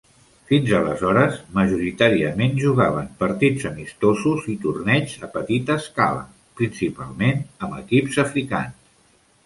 Fins 0.51 0.69
aleshores, 0.77 1.35
majoritàriament 1.57 2.57
jugaven 2.63 3.11
partits 3.21 3.69
amistosos 3.73 4.49
i 4.57 4.59
torneigs 4.67 5.15
a 5.29 5.33
petita 5.39 5.79
escala, 5.85 6.27
principalment 6.63 7.49
amb 7.69 7.81
equips 7.87 8.23
africans. 8.29 8.79